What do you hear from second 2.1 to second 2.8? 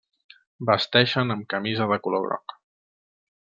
groc.